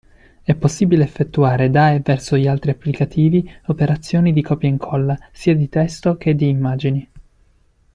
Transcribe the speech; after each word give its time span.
È 0.41 0.55
possibile 0.55 1.03
effettuare 1.03 1.69
da 1.69 1.91
e 1.91 1.99
verso 2.03 2.35
gli 2.35 2.47
altri 2.47 2.71
applicativi 2.71 3.47
operazioni 3.67 4.33
di 4.33 4.41
copia/incolla 4.41 5.15
sia 5.31 5.55
di 5.55 5.69
testo 5.69 6.17
che 6.17 6.33
di 6.33 6.49
immagini. 6.49 7.07